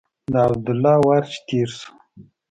د 0.31 0.35
عبدالله 0.47 0.95
وار 1.05 1.23
چې 1.31 1.39
تېر 1.47 1.69
شو. 1.77 1.89